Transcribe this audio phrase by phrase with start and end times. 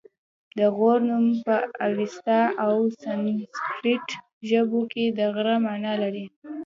[0.57, 1.55] د غور نوم په
[1.85, 4.07] اوستا او سنسګریت
[4.49, 6.25] ژبو کې د غره مانا لري